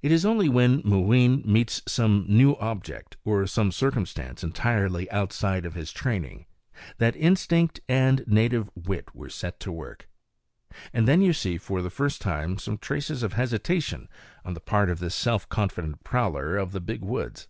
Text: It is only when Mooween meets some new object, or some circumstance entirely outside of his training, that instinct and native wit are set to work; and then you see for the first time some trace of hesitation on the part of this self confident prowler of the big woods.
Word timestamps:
It 0.00 0.12
is 0.12 0.24
only 0.24 0.48
when 0.48 0.80
Mooween 0.84 1.42
meets 1.44 1.82
some 1.88 2.24
new 2.28 2.54
object, 2.58 3.16
or 3.24 3.48
some 3.48 3.72
circumstance 3.72 4.44
entirely 4.44 5.10
outside 5.10 5.66
of 5.66 5.74
his 5.74 5.90
training, 5.90 6.46
that 6.98 7.16
instinct 7.16 7.80
and 7.88 8.22
native 8.28 8.70
wit 8.76 9.08
are 9.20 9.28
set 9.28 9.58
to 9.58 9.72
work; 9.72 10.08
and 10.92 11.08
then 11.08 11.20
you 11.20 11.32
see 11.32 11.58
for 11.58 11.82
the 11.82 11.90
first 11.90 12.20
time 12.20 12.58
some 12.58 12.78
trace 12.78 13.10
of 13.10 13.32
hesitation 13.32 14.08
on 14.44 14.54
the 14.54 14.60
part 14.60 14.88
of 14.88 15.00
this 15.00 15.16
self 15.16 15.48
confident 15.48 16.04
prowler 16.04 16.56
of 16.56 16.70
the 16.70 16.80
big 16.80 17.02
woods. 17.02 17.48